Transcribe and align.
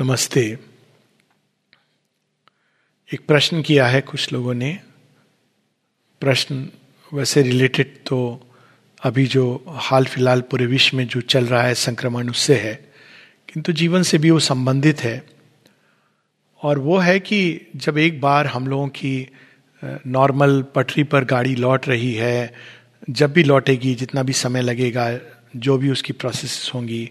नमस्ते। 0.00 0.58
एक 3.14 3.26
प्रश्न 3.26 3.62
किया 3.62 3.86
है 3.86 4.00
कुछ 4.00 4.32
लोगों 4.32 4.54
ने। 4.54 4.80
प्रश्न 6.20 6.68
वैसे 7.14 7.42
रिलेटेड 7.42 7.98
तो 8.06 8.46
अभी 9.02 9.26
जो 9.26 9.64
हाल 9.68 10.04
फ़िलहाल 10.04 10.40
पूरे 10.40 10.66
विश्व 10.66 10.96
में 10.96 11.06
जो 11.06 11.20
चल 11.20 11.46
रहा 11.46 11.62
है, 11.62 11.74
संक्रमण 11.74 12.30
उससे 12.30 12.56
है। 12.56 12.92
किंतु 13.48 13.72
जीवन 13.72 14.02
से 14.02 14.18
भी 14.18 14.30
वो 14.30 14.38
संबंधित 14.38 15.00
है। 15.00 15.26
और 16.62 16.78
वो 16.78 16.98
है 16.98 17.20
कि 17.20 17.60
जब 17.76 17.98
एक 17.98 18.20
बार 18.20 18.46
हम 18.46 18.66
लोगों 18.66 18.88
की 18.88 19.28
नॉर्मल 20.06 20.62
पटरी 20.62 21.04
पर 21.04 21.24
गाड़ी 21.24 21.54
लौट 21.54 21.88
रही 21.88 22.14
है, 22.14 22.54
जब 23.10 23.32
भी 23.32 23.42
लौटेगी, 23.42 23.94
जितना 23.94 24.22
भी 24.22 24.32
समय 24.32 24.62
लगेगा, 24.62 25.18
जो 25.56 25.78
भी 25.78 25.90
उसकी 25.90 26.12
प्रोसेस 26.12 26.70
होंगी 26.74 27.10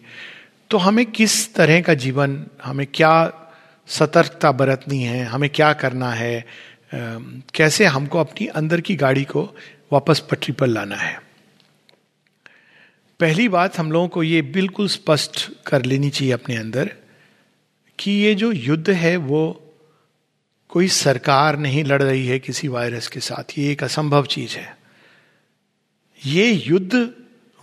तो 0.70 0.78
हमें 0.78 1.06
किस 1.06 1.54
तरह 1.56 1.82
का 1.82 1.94
जीवन, 1.94 2.46
हमें 2.64 2.88
क्या 2.94 3.32
सतर्कता 3.88 4.52
बरतनी 4.52 5.04
है, 5.04 5.24
हमें 5.24 5.50
क्या 5.50 5.72
करना 5.74 6.12
है 6.12 6.46
कैसे 6.94 7.86
हमको 7.86 8.20
अपनी 8.20 8.48
अंदर 8.48 8.82
की 8.82 8.96
गाड़ी 8.96 9.24
को 9.24 9.44
वापस 9.92 10.20
पटरी 10.32 10.54
पर 10.54 10.68
लाना 10.68 10.96
है। 10.96 11.20
पहली 13.20 13.48
बात 13.50 13.78
हम 13.78 13.92
लोगों 13.92 14.08
को 14.08 14.24
ये 14.24 14.42
बिल्कुल 14.42 14.88
स्पष्ट 14.88 15.50
कर 15.68 15.86
लेनी 15.86 16.10
चाहिए 16.10 16.34
अपने 16.34 16.56
अंदर 16.56 16.92
कि 18.00 18.12
ये 18.12 18.34
जो 18.36 18.52
युद्ध 18.52 18.90
है 18.90 19.16
वो 19.18 19.42
कोई 20.70 20.88
सरकार 20.88 21.58
नहीं 21.58 21.84
लड़ 21.84 22.02
रही 22.04 22.28
है 22.28 22.40
किसी 22.40 22.68
वायरस 22.68 23.08
के 23.08 23.20
साथ, 23.20 23.58
ये 23.58 23.72
एक 23.72 23.84
असंभव 23.84 24.26
चीज़ 24.26 24.58
है। 24.58 24.78
ये 26.22 26.52
युद्ध 26.52 27.10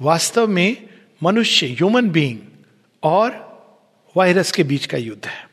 वास्तव 0.01 0.49
में 0.49 0.89
मनुष्य 1.23 1.67
ह्यूमन 1.67 2.11
बीइंग 2.11 2.39
और 3.05 3.45
वायरस 4.17 4.53
के 4.53 4.63
बीच 4.63 4.87
का 4.87 4.99
युद्ध 4.99 5.27
है। 5.27 5.49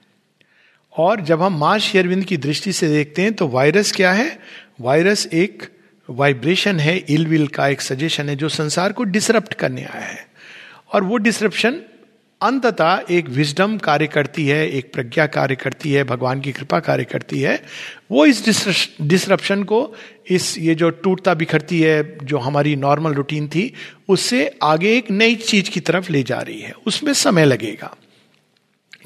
और 0.98 1.22
जब 1.22 1.42
हम 1.42 1.58
माँ 1.58 1.80
शेरविंद 1.80 2.26
की 2.26 2.38
दृष्टि 2.38 2.74
से 2.74 2.88
देखते 2.88 3.22
हैं 3.22 3.34
तो 3.34 3.48
वायरस 3.48 3.92
क्या 3.92 4.12
है? 4.12 4.40
वायरस 4.82 5.28
एक 5.34 5.64
वाइब्रेशन 6.10 6.80
है, 6.80 6.98
इलविल 6.98 7.48
का 7.48 7.68
एक 7.68 7.82
सजेशन 7.82 8.30
है, 8.30 8.36
जो 8.36 8.50
संसार 8.50 8.92
को 8.92 9.04
डिसरप्ट 9.04 9.54
करने 9.54 9.84
आया 9.84 10.06
है। 10.06 10.28
और 10.94 11.04
वो 11.04 11.18
डिसरप्शन 11.18 11.82
अंततः 12.42 13.04
एक 13.12 13.30
विजडम 13.30 13.78
कार्य 13.78 14.08
करती 14.08 14.48
है, 14.48 14.70
एक 14.72 14.94
प्रज्ञा 14.94 15.28
कार्य 15.28 15.56
करती 15.56 15.92
है, 15.92 16.04
भगवान 16.04 16.42
की 16.42 16.52
कृपा 16.52 16.80
कार्य 16.80 17.04
करती 17.04 17.42
है। 17.42 17.64
वो 18.12 18.26
इस 18.26 18.68
डिसरप्शन 19.02 19.64
को, 19.64 19.96
इस 20.30 20.58
ये 20.58 20.76
जो 20.76 20.90
टूटता 20.90 21.34
बिखरती 21.34 21.82
है, 21.82 22.18
जो 22.24 22.38
हमारी 22.38 22.76
नॉर्मल 22.76 23.14
रूटीन 23.14 23.48
थी, 23.48 23.74
उससे 24.10 24.58
आगे 24.64 24.98
एक 24.98 25.12
नई 25.12 25.36
चीज़ 25.36 25.70
की 25.70 25.80
तरफ़ 25.80 26.12
ले 26.12 26.24
जा 26.24 26.40
रही 26.40 26.62
है। 26.62 26.74
उसमें 26.88 27.14
समय 27.14 27.46
लगेगा। 27.46 27.96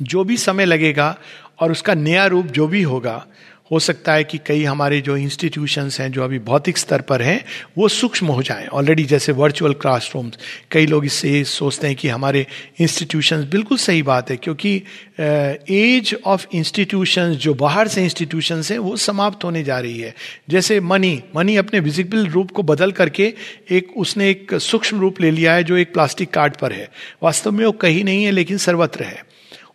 जो 0.01 0.23
भी 0.23 0.37
समय 0.37 0.65
लगेगा 0.65 1.17
और 1.59 1.71
उसका 1.71 1.93
नया 1.93 2.25
रूप 2.25 2.45
जो 2.45 2.67
भी 2.67 2.81
होगा 2.81 3.27
हो 3.71 3.79
सकता 3.79 4.13
है 4.13 4.23
कि 4.23 4.37
कई 4.45 4.63
हमारे 4.63 4.99
जो 5.01 5.15
इंस्टीट्यूशंस 5.17 5.99
हैं, 5.99 6.11
जो 6.11 6.23
अभी 6.23 6.39
भौतिक 6.39 6.77
स्तर 6.77 7.01
पर 7.01 7.21
हैं, 7.21 7.43
वो 7.77 7.87
सूक्ष्म 7.87 8.27
हो 8.27 8.43
जाएँ। 8.43 8.67
ऑलरेडी 8.67 9.03
जैसे 9.03 9.31
वर्चुअल 9.31 9.73
क्लासरूम्स 9.73 10.37
कई 10.71 10.85
लोग 10.85 11.05
इससे 11.05 11.43
सोचते 11.43 11.87
हैं 11.87 11.95
कि 11.95 12.07
हमारे 12.07 12.45
इंस्टीट्यूशंस 12.79 13.45
बिल्कुल 13.45 13.77
सही 13.77 14.01
बात 14.03 14.29
है, 14.31 14.37
क्योंकि 14.37 14.75
एज 15.19 16.15
ऑफ़ 16.25 16.45
इंस्टीट्यूशंस 16.53 17.37
जो 17.37 17.53
बाहर 17.55 17.87
से 17.87 18.03
इंस्टीट्यूशंस 18.03 18.71
हैं, 18.71 18.77
वो 18.79 18.95
समाप्त 18.97 19.43
होने 19.43 19.63
जा 19.63 19.79
रही 19.79 19.99
है। 19.99 20.13
जैसे 20.49 20.79
मनी 20.79 21.21
मनी 21.35 21.55
अपने 21.57 21.79
विजिबल 21.79 22.27
रूप 22.27 22.51
को 22.51 22.63
बदल 22.63 22.91
करके 22.91 23.33
एक, 23.71 23.97
उसने 23.97 24.29
एक 24.29 24.53
सूक्ष्म 24.53 24.99
रूप 24.99 25.21
ले 25.21 25.31
लिया 25.31 25.53
है, 25.53 25.63
जो 25.63 25.77
एक 25.77 25.93
प्लास्टिक 25.93 26.29
कार्ड 26.29 26.57
पर 26.57 26.73
है। 26.73 26.89
वास्तव 27.23 27.51
में 27.51 27.65
वो 27.65 27.71
कहीं 27.71 28.03
नहीं 28.03 28.23
है, 28.23 28.31
लेकिन 28.31 28.57
सर्वत्र 28.57 29.03
है। 29.03 29.23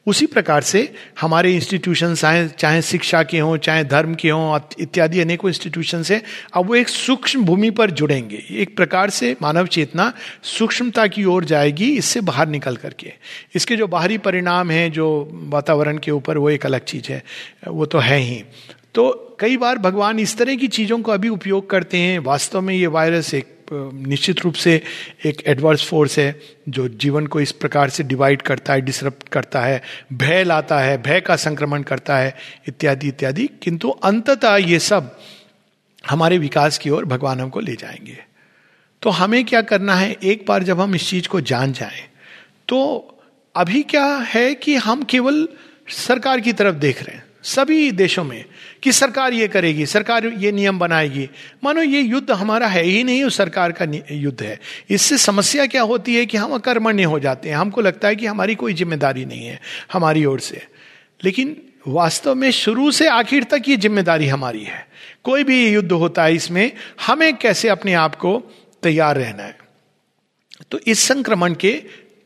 उसी 0.06 0.26
प्रकार 0.26 0.62
से 0.62 0.92
हमारे 1.20 1.54
इंस्टीट्यूशन 1.54 2.14
चाहे 2.58 2.82
शिक्षा 2.82 3.22
के 3.22 3.38
हों, 3.38 3.56
चाहे 3.56 3.84
धर्म 3.84 4.14
के 4.14 4.30
हों 4.30 4.58
इत्यादि 4.80 5.20
अनेकों 5.20 5.50
इंस्टीट्यूशन 5.50 6.02
से 6.02 6.22
अब 6.54 6.66
वो 6.66 6.74
एक 6.74 6.88
सूक्ष्म 6.88 7.44
भूमि 7.44 7.70
पर 7.70 7.90
जुड़ेंगे। 7.90 8.42
एक 8.50 8.76
प्रकार 8.76 9.10
से 9.10 9.36
मानव 9.42 9.66
चेतना 9.66 10.12
सूक्ष्मता 10.42 11.06
की 11.06 11.24
ओर 11.24 11.44
जाएगी, 11.44 11.90
इससे 11.90 12.20
बाहर 12.20 12.48
निकल 12.48 12.76
करके। 12.76 13.12
इसके 13.54 13.76
जो 13.76 13.86
बाहरी 13.86 14.18
परिणाम 14.18 14.70
हैं, 14.70 14.90
जो 14.92 15.28
वातावरण 15.32 15.98
के 15.98 16.10
ऊपर, 16.10 16.38
वो 16.38 16.50
एक 16.50 16.66
अलग 16.66 16.84
चीज़ 16.84 17.12
है। 17.12 17.22
वो 17.68 17.86
तो 17.86 17.98
है 17.98 18.18
ही। 18.18 18.44
तो 18.94 19.36
कई 19.40 19.56
बार 19.56 19.78
भगवान 19.78 20.18
इस 20.18 20.36
तरह 20.38 20.54
की 20.54 20.68
चीज़ों 20.68 20.98
को 20.98 21.12
अभी 21.12 21.28
उपयोग 21.28 21.70
करते 21.70 21.98
हैं, 21.98 22.18
वास्तव 22.18 22.60
में 22.60 22.74
ये 22.74 22.86
वायरस 22.86 23.34
एक 23.34 23.59
निश्चित 23.72 24.40
रूप 24.40 24.54
से 24.54 24.82
एक 25.24 25.42
एडवर्स 25.46 25.84
फोर्स 25.84 26.18
है 26.18 26.40
जो 26.68 26.88
जीवन 26.88 27.26
को 27.26 27.40
इस 27.40 27.52
प्रकार 27.52 27.90
से 27.90 28.02
डिवाइड 28.02 28.42
करता 28.42 28.72
है 28.72 28.80
डिसरप्ट 28.80 29.28
करता 29.28 29.60
है, 29.60 29.82
भय 30.12 30.44
लाता 30.44 30.78
है, 30.78 31.02
भय 31.02 31.20
का 31.20 31.36
संक्रमण 31.36 31.82
करता 31.82 32.16
है, 32.16 32.34
इत्यादि 32.68 33.08
इत्यादि। 33.08 33.48
किंतु 33.62 33.88
अंततः 33.88 34.56
ये 34.56 34.78
सब 34.78 35.16
हमारे 36.10 36.38
विकास 36.38 36.78
की 36.78 36.90
ओर 36.90 37.04
भगवान 37.04 37.40
हमको 37.40 37.60
ले 37.60 37.74
जाएँगे। 37.74 38.18
तो 39.02 39.10
हमें 39.10 39.44
क्या 39.44 39.62
करना 39.62 39.94
है? 39.94 40.16
एक 40.22 40.44
बार 40.48 40.62
जब 40.62 40.80
हम 40.80 40.94
इस 40.94 41.08
चीज़ 41.08 41.28
को 41.28 41.40
जान 41.40 41.72
जाएँ 41.72 42.02
तो 42.68 43.06
अभी 43.54 43.82
क्या 43.82 44.04
है 44.04 44.54
कि 44.54 44.74
हम 44.76 45.02
केवल 45.02 45.48
सरकार 45.88 46.40
की 46.40 46.52
तरफ़ 46.52 46.76
देख 46.76 47.02
रहे 47.02 47.16
हैं। 47.16 47.24
सभी 47.44 47.90
देशों 47.92 48.24
में 48.24 48.44
कि 48.82 48.92
सरकार 48.92 49.32
ये 49.32 49.48
करेगी, 49.48 49.86
सरकार 49.86 50.26
ये 50.26 50.52
नियम 50.52 50.78
बनाएगी। 50.78 51.28
मानो 51.64 51.82
ये 51.82 52.00
युद्ध 52.00 52.30
हमारा 52.30 52.66
है 52.66 52.82
ही 52.82 53.04
नहीं, 53.04 53.24
उस 53.24 53.36
सरकार 53.36 53.72
का 53.72 53.86
युद्ध 54.12 54.42
है। 54.42 54.58
इससे 54.90 55.18
समस्या 55.18 55.66
क्या 55.66 55.82
होती 55.82 56.14
है 56.14 56.26
कि 56.26 56.36
हम 56.36 56.52
अकर्मण्य 56.52 57.02
हो 57.02 57.18
जाते 57.18 57.48
हैं। 57.48 57.56
हमको 57.56 57.80
लगता 57.80 58.08
है 58.08 58.16
कि 58.16 58.26
हमारी 58.26 58.54
कोई 58.54 58.74
ज़िम्मेदारी 58.74 59.24
नहीं 59.24 59.46
है, 59.46 59.60
हमारी 59.92 60.24
ओर 60.24 60.40
से। 60.40 60.66
लेकिन 61.24 61.56
वास्तव 61.88 62.34
में 62.34 62.50
शुरू 62.50 62.90
से 62.90 63.08
आखिर 63.08 63.44
तक 63.44 63.62
ये 63.68 63.76
ज़िम्मेदारी 63.76 64.26
हमारी 64.26 64.64
है। 64.64 64.86
कोई 65.24 65.44
भी 65.44 65.68
युद्ध 65.68 65.92
होता 65.92 66.24
है 66.24 66.34
इसमें, 66.34 66.72
हमें 67.06 67.36
कैसे 67.36 67.68
अपने 67.68 67.92
आप 67.94 68.14
को 68.14 68.38
तैयार 68.82 69.16
रहना 69.16 69.42
है? 69.42 69.58
तो 70.70 70.78
इस 70.86 71.00
संक्रमण 71.00 71.54
के 71.54 71.72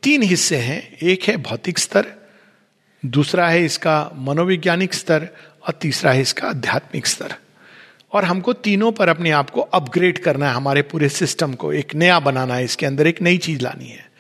तीन 0.03 0.23
हिस्से 0.23 0.57
हैं। 0.57 0.99
एक 1.03 1.23
है 1.23 1.37
भौतिक 1.37 1.79
स्तर 1.79 2.24
दूसरा 3.07 3.49
है 3.49 3.65
इसका 3.65 4.11
मनोवैज्ञानिक 4.15 4.95
स्तर 4.95 5.29
और 5.67 5.73
तीसरा 5.73 6.13
है 6.13 6.21
इसका 6.21 6.49
आध्यात्मिक 6.49 7.07
स्तर। 7.07 7.35
और 8.13 8.25
हमको 8.25 8.53
तीनों 8.53 8.93
पर 8.93 9.09
अपने 9.09 9.31
आप 9.31 9.51
को 9.51 9.61
अपग्रेड 9.61 10.19
करना 10.19 10.49
है, 10.49 10.55
हमारे 10.55 10.83
पूरे 10.83 11.09
सिस्टम 11.09 11.55
को, 11.55 11.73
एक 11.73 11.95
नया 11.95 12.21
बनाना 12.21 12.55
है, 12.55 12.65
इसके 12.65 12.87
अंदर 12.87 13.07
एक 13.07 13.23
नई 13.23 13.39
चीज़ 13.39 13.63
लानी 13.63 13.89
है। 13.89 14.11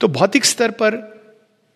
तो 0.00 0.08
भौतिक 0.08 0.44
स्तर 0.44 0.70
पर 0.70 1.19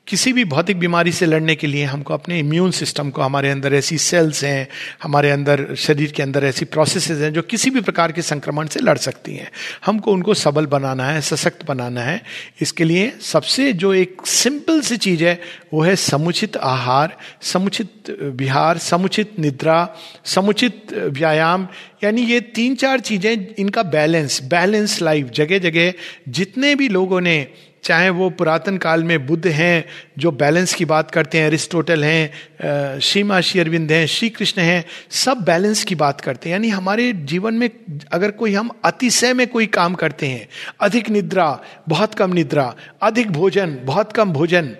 किसी 0.06 0.32
भी 0.32 0.44
भौतिक 0.44 0.78
बीमारी 0.78 1.12
से 1.12 1.26
लड़ने 1.26 1.54
के 1.54 1.66
लिए 1.66 1.84
हमको 1.84 2.14
अपने 2.14 2.38
इम्यून 2.38 2.70
सिस्टम 2.70 3.10
को, 3.10 3.22
हमारे 3.22 3.50
अंदर 3.50 3.74
ऐसी 3.74 3.98
सेल्स 3.98 4.44
हैं, 4.44 4.68
हमारे 5.02 5.30
अंदर, 5.30 5.74
शरीर 5.74 6.12
के 6.12 6.22
अंदर 6.22 6.44
ऐसी 6.44 6.64
प्रोसेसेस 6.64 7.18
हैं 7.18 7.32
जो 7.32 7.42
किसी 7.42 7.70
भी 7.70 7.80
प्रकार 7.80 8.12
के 8.12 8.22
संक्रमण 8.22 8.66
से 8.66 8.80
लड़ 8.80 8.98
सकती 8.98 9.36
हैं। 9.36 9.50
हमको 9.84 10.12
उनको 10.12 10.34
सबल 10.34 10.66
बनाना 10.66 11.06
है, 11.06 11.20
सशक्त 11.20 11.66
बनाना 11.66 12.00
है। 12.00 12.22
इसके 12.60 12.84
लिए 12.84 13.12
सबसे 13.20 13.72
जो 13.72 13.94
एक 13.94 14.26
सिंपल 14.26 14.80
सी 14.80 14.96
चीज़ 14.96 15.24
है, 15.24 15.40
वो 15.72 15.82
है 15.82 15.96
समुचित 15.96 16.56
आहार, 16.56 17.16
समुचित 17.42 18.10
विहार, 18.20 18.78
समुचित 18.78 19.38
निद्रा, 19.38 19.96
समुचित 20.24 20.92
व्यायाम। 20.92 21.68
यानी 22.04 22.22
ये 22.22 22.40
तीन 22.40 22.74
चार 22.74 23.00
चीज़ें, 23.00 23.54
इनका 23.58 23.82
बैलेंस 23.82 24.42
बैलेंस 24.42 25.02
लाइफ 25.02 25.30
जगह 25.30 25.58
जगह 25.58 25.92
जितने 26.28 26.74
भी 26.74 26.88
लोगों 26.88 27.20
ने 27.20 27.46
चाहे 27.84 28.10
वो 28.10 28.28
पुरातन 28.30 28.76
काल 28.76 29.02
में 29.04 29.26
बुद्ध 29.26 29.46
हैं, 29.46 29.84
जो 30.18 30.30
बैलेंस 30.32 30.74
की 30.74 30.84
बात 30.84 31.10
करते 31.10 31.38
हैं, 31.38 31.46
अरिस्टोटल 31.46 32.04
हैं 32.04 32.98
श्रीमा 33.00 33.38
अरविंद 33.38 33.92
हैं, 33.92 34.06
श्री 34.06 34.28
कृष्ण 34.30 34.62
हैं, 34.62 34.84
सब 35.10 35.44
बैलेंस 35.44 35.84
की 35.84 35.94
बात 35.94 36.20
करते 36.20 36.48
हैं। 36.48 36.54
यानी 36.54 36.68
हमारे 36.68 37.12
जीवन 37.12 37.54
में 37.54 37.68
अगर 38.12 38.30
कोई 38.30 38.54
हम 38.54 38.70
अतिशय 38.84 39.32
में 39.32 39.46
कोई 39.46 39.66
काम 39.68 39.94
करते 39.94 40.26
हैं, 40.26 40.48
अधिक 40.80 41.10
निद्रा, 41.10 41.58
बहुत 41.88 42.14
कम 42.14 42.32
निद्रा, 42.32 42.74
अधिक 43.02 43.30
भोजन, 43.30 43.78
बहुत 43.84 44.12
कम 44.12 44.32
भोजन 44.32 44.74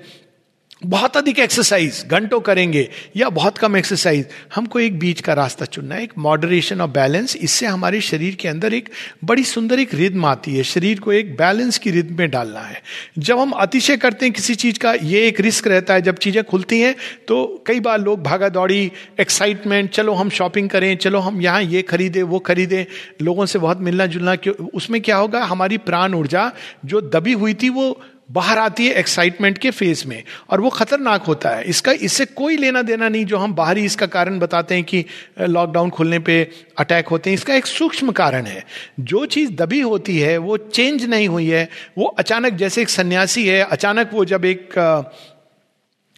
बहुत 0.85 1.17
अधिक 1.17 1.39
एक्सरसाइज 1.39 2.05
घंटों 2.09 2.41
करेंगे 2.41 2.89
या 3.17 3.29
बहुत 3.31 3.59
कम 3.59 3.77
एक्सरसाइज 3.77 4.27
हमको 4.55 4.81
एक 4.81 4.99
बीच 4.99 5.21
का 5.21 5.33
रास्ता 5.35 5.65
चुनना 5.65 5.95
है, 5.95 6.03
एक 6.03 6.13
मॉडरेशन 6.19 6.81
और 6.81 6.89
बैलेंस 6.91 7.37
इससे 7.37 7.67
हमारे 7.67 8.01
शरीर 8.01 8.35
के 8.35 8.49
अंदर 8.49 8.75
एक 8.75 8.89
बड़ी 9.25 9.45
सुंदर 9.45 9.81
एक 9.81 9.95
रिद्म 9.95 10.25
आती 10.27 10.57
है, 10.57 10.63
शरीर 10.65 11.01
को 11.01 11.13
एक 11.13 11.35
बैलेंस 11.37 11.79
की 11.79 11.91
रिद्म 11.91 12.17
में 12.19 12.31
डालना 12.31 12.61
है। 12.61 12.83
जब 13.19 13.39
हम 13.39 13.51
अतिशय 13.53 13.97
करते 13.97 14.27
हैं 14.27 14.33
किसी 14.35 14.55
चीज़ 14.57 14.79
का, 14.79 14.93
ये 14.95 15.27
एक 15.29 15.41
रिस्क 15.41 15.67
रहता 15.69 15.95
है, 15.95 16.03
जब 16.03 16.19
चीज़ें 16.19 16.43
खुलती 16.45 16.81
हैं 16.81 16.95
तो 17.29 17.65
कई 17.67 17.81
बार 17.81 18.01
लोग 18.01 18.23
भागा 18.23 18.49
दौड़ी 18.51 18.91
एक्साइटमेंट 19.21 19.91
चलो 19.91 20.15
हम 20.15 20.31
शॉपिंग 20.31 20.69
करें, 20.71 20.97
चलो 20.97 21.19
हम 21.21 21.41
यहाँ 21.43 21.63
ये 21.63 21.83
खरीदे, 21.85 22.23
वो 22.23 22.39
खरीदे, 22.41 22.87
लोगों 23.23 23.47
से 23.47 23.59
बहुत 23.59 23.81
मिलना 23.81 24.07
जुलना 24.07 24.37
उसमें 24.75 25.01
क्या 25.01 25.17
होगा, 25.17 25.45
हमारी 25.45 25.79
प्राण 25.81 26.15
ऊर्जा 26.15 26.51
जो 26.85 27.01
दबी 27.03 27.33
हुई 27.35 27.55
थी, 27.55 27.69
वो 27.69 28.01
बाहर 28.29 28.59
आती 28.59 28.87
है 28.87 28.95
एक्साइटमेंट 28.95 29.59
के 29.59 29.71
फ़ेज़ 29.71 30.07
में, 30.09 30.23
और 30.51 30.61
वो 30.61 30.71
खतरनाक 30.71 31.23
होता 31.23 31.51
है। 31.51 31.65
इसका, 31.65 31.93
इससे 31.93 32.25
कोई 32.27 32.57
लेना 32.57 32.83
देना 32.83 33.09
नहीं 33.09 33.25
जो 33.25 33.39
हम 33.39 33.55
बाहरी 33.55 33.85
इसका 33.85 34.07
कारण 34.07 34.39
बताते 34.39 34.75
हैं 34.75 34.85
कि 34.85 35.05
लॉकडाउन 35.41 35.91
खुलने 35.91 36.19
पे 36.19 36.51
अटैक 36.79 37.09
होते 37.09 37.31
हैं। 37.31 37.35
इसका 37.35 37.55
एक 37.55 37.67
सूक्ष्म 37.67 38.13
कारण 38.13 38.47
है। 38.47 38.65
जो 39.01 39.27
चीज़ 39.27 39.53
दबी 39.53 39.81
होती 39.81 40.19
है, 40.19 40.37
वो 40.39 40.57
चेंज 40.57 41.05
नहीं 41.05 41.29
हुई 41.29 41.47
है। 41.47 41.69
वो 41.99 42.07
अचानक 42.19 42.53
जैसे 42.53 42.83
एक 42.83 42.89
सन्यासी 42.89 43.47
है, 43.49 43.63
अचानक 43.63 44.11
वो 44.13 44.25
जब 44.25 44.45
एक 44.45 44.75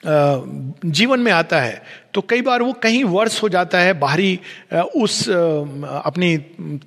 जीवन 0.02 1.20
में 1.20 1.30
आता 1.32 1.60
है 1.60 1.82
तो 2.14 2.20
कई 2.22 2.42
बार 2.42 2.62
वो 2.62 2.72
कहीं 2.72 3.02
वर्ष 3.04 3.42
हो 3.42 3.48
जाता 3.48 3.78
है, 3.78 3.92
बाहरी 3.94 4.38
उस 4.96 5.28
अपनी 5.28 6.36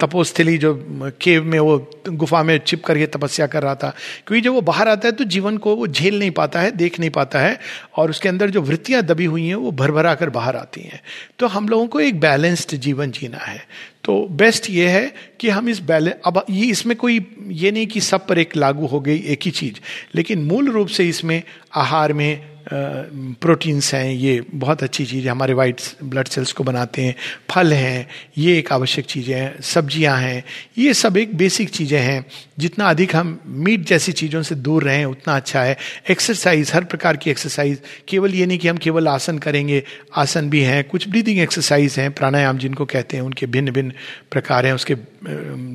तपोस्थली 0.01 0.57
जो 0.57 0.73
केव 1.21 1.43
में 1.43 1.57
वो 1.59 1.77
गुफा 2.09 2.41
में 2.43 2.57
छिप 2.57 2.83
करके 2.85 3.05
तपस्या 3.07 3.47
कर 3.47 3.63
रहा 3.63 3.75
था, 3.75 3.89
क्योंकि 4.27 4.41
जब 4.41 4.53
वो 4.53 4.61
बाहर 4.61 4.87
आता 4.87 5.07
है 5.07 5.11
तो 5.11 5.23
जीवन 5.25 5.57
को 5.57 5.75
वो 5.75 5.87
झेल 5.87 6.17
नहीं 6.19 6.31
पाता 6.31 6.61
है, 6.61 6.71
देख 6.71 6.99
नहीं 6.99 7.09
पाता 7.09 7.39
है, 7.39 7.59
और 7.95 8.09
उसके 8.09 8.29
अंदर 8.29 8.49
जो 8.49 8.61
वृत्तियाँ 8.61 9.01
दबी 9.03 9.25
हुई 9.25 9.47
हैं, 9.47 9.55
वो 9.55 9.71
भर 9.73 9.91
भरा 9.91 10.15
कर 10.15 10.29
बाहर 10.29 10.55
आती 10.55 10.81
हैं। 10.81 11.01
तो 11.39 11.47
हम 11.47 11.69
लोगों 11.69 11.87
को 11.87 11.99
एक 11.99 12.19
बैलेंस्ड 12.19 12.75
जीवन 12.77 13.11
जीना 13.11 13.37
है। 13.39 13.61
तो 14.03 14.25
बेस्ट 14.31 14.69
ये 14.69 14.87
है 14.89 15.13
कि 15.39 15.49
हम 15.49 15.69
इस 15.69 15.81
बैलेंस 15.83 16.15
अब 16.25 16.43
ये 16.49 16.65
इसमें 16.67 16.95
कोई 16.97 17.25
ये 17.47 17.71
नहीं 17.71 17.87
कि 17.87 18.01
सब 18.01 18.25
पर 18.27 18.39
एक 18.39 18.55
लागू 18.55 18.85
हो 18.87 18.99
गई 18.99 19.17
एक 19.23 19.39
ही 19.45 19.51
चीज़, 19.53 19.79
लेकिन 20.15 20.43
मूल 20.43 20.69
रूप 20.71 20.87
से 20.87 21.07
इसमें 21.09 21.41
आहार 21.75 22.13
में 22.13 22.48
प्रोटीन्स 22.71 23.93
हैं, 23.93 24.11
ये 24.11 24.41
बहुत 24.53 24.83
अच्छी 24.83 25.05
चीज़ 25.05 25.25
है, 25.25 25.31
हमारे 25.31 25.53
वाइट 25.53 25.81
ब्लड 26.03 26.27
सेल्स 26.27 26.51
को 26.51 26.63
बनाते 26.63 27.01
हैं, 27.01 27.15
फल 27.51 27.73
हैं, 27.73 28.07
ये 28.37 28.57
एक 28.57 28.71
आवश्यक 28.71 29.05
चीज़ें 29.05 29.35
हैं, 29.35 29.61
सब्ज़ियाँ 29.61 30.17
हैं, 30.17 30.43
ये 30.77 30.93
सब 30.93 31.17
एक 31.17 31.35
बेसिक 31.37 31.69
चीज़ें 31.69 31.99
हैं, 31.99 32.25
जितना 32.59 32.89
अधिक 32.89 33.15
हम 33.15 33.39
मीट 33.45 33.85
जैसी 33.85 34.11
चीज़ों 34.11 34.41
से 34.43 34.55
दूर 34.55 34.83
रहें, 34.83 35.05
उतना 35.05 35.35
अच्छा 35.35 35.61
है। 35.61 35.77
एक्सरसाइज, 36.09 36.71
हर 36.73 36.83
प्रकार 36.83 37.17
की 37.17 37.29
एक्सरसाइज, 37.29 37.81
केवल 38.07 38.35
ये 38.35 38.45
नहीं 38.45 38.57
कि 38.57 38.67
हम 38.67 38.77
केवल 38.77 39.07
आसन 39.07 39.37
करेंगे, 39.37 39.83
आसन 40.15 40.49
भी 40.49 40.61
हैं, 40.61 40.83
कुछ 40.83 41.09
ब्रीदिंग 41.09 41.39
एक्सरसाइज 41.39 41.99
हैं, 41.99 42.11
प्राणायाम 42.11 42.57
जिनको 42.57 42.85
कहते 42.85 43.17
हैं, 43.17 43.23
उनके 43.23 43.45
भिन्न 43.45 43.71
भिन्न 43.71 43.93
प्रकार 44.31 44.65
हैं, 44.65 44.73
उसके 44.73 44.95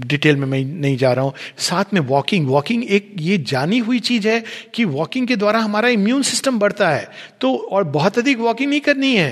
डिटेल 0.07 0.37
में 0.37 0.47
मैं 0.47 0.65
नहीं 0.65 0.97
जा 0.97 1.13
रहा 1.13 1.25
हूँ। 1.25 1.33
साथ 1.59 1.93
में 1.95 2.01
वॉकिंग 2.01 2.47
वॉकिंग 2.49 2.85
एक 2.85 3.13
ये 3.21 3.39
जानी 3.39 3.79
हुई 3.79 4.01
चीज़ 4.01 4.29
है 4.29 4.43
कि 4.75 4.85
वॉकिंग 4.85 5.27
के 5.29 5.37
द्वारा 5.37 5.59
हमारा 5.61 5.89
इम्यून 5.89 6.23
सिस्टम 6.23 6.59
बढ़ता 6.59 6.84
है। 6.89 7.09
तो 7.41 7.55
और 7.55 7.85
बहुत 7.85 8.19
अधिक 8.19 8.39
वॉकिंग 8.39 8.71
नहीं 8.71 8.81
करनी 8.81 9.15
है। 9.17 9.31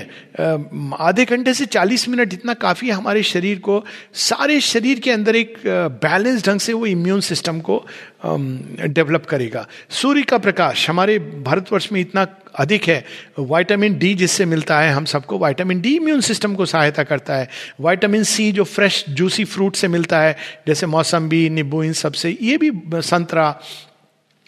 आधे 0.99 1.25
घंटे 1.25 1.53
से 1.53 1.65
चालीस 1.65 2.07
मिनट 2.09 2.33
इतना 2.33 2.53
काफ़ी 2.55 2.87
है 2.87 2.93
हमारे 2.93 3.23
शरीर 3.23 3.59
को, 3.59 3.83
सारे 4.13 4.59
शरीर 4.61 4.99
के 4.99 5.11
अंदर 5.11 5.35
एक 5.35 5.57
बैलेंस 5.65 6.45
ढंग 6.45 6.59
से 6.59 6.73
वो 6.73 6.85
इम्यून 6.85 7.21
सिस्टम 7.21 7.59
को 7.59 7.85
डेवलप 8.25 9.25
करेगा। 9.25 9.67
सूर्य 9.91 10.21
का 10.23 10.37
प्रकाश 10.37 10.89
हमारे 10.89 11.19
भारतवर्ष 11.19 11.91
में 11.91 11.99
इतना 12.01 12.25
अधिक 12.55 12.83
है। 12.83 13.03
वाइटामिन 13.39 13.97
डी 13.99 14.13
जिससे 14.13 14.45
मिलता 14.45 14.79
है, 14.79 14.91
हम 14.91 15.05
सबको 15.05 15.37
वाइटामिन 15.37 15.79
डी 15.81 15.95
इम्यून 15.95 16.21
सिस्टम 16.21 16.55
को 16.55 16.65
सहायता 16.65 17.03
करता 17.03 17.35
है। 17.35 17.49
वाइटामिन 17.81 18.23
सी 18.23 18.51
जो 18.51 18.63
फ्रेश 18.63 19.03
जूसी 19.09 19.43
फ्रूट 19.45 19.75
से 19.75 19.87
मिलता 19.87 20.19
है, 20.21 20.35
जैसे 20.67 20.85
मौसम्बी, 20.85 21.49
नींबू, 21.49 21.83
इन 21.83 21.93
सबसे 21.93 22.37
ये 22.41 22.57
भी 22.57 22.71
संतरा 22.93 23.49